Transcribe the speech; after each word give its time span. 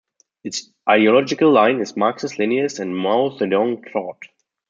Its 0.43 0.71
ideological 0.89 1.51
line 1.51 1.79
is 1.79 1.95
Marxist-Leninist 1.95 2.79
and 2.79 2.97
Mao 2.97 3.29
Zedong 3.37 3.83
Thought. 3.93 4.25